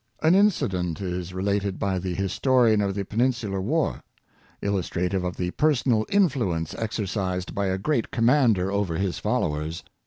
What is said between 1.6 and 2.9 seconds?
by the historian